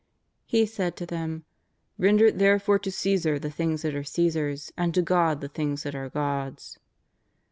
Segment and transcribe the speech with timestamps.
[0.47, 1.45] He said to them:
[1.99, 5.93] ^' Render therefore to Caesar the things that are Caesar's and to God the things that
[5.93, 6.79] are God's."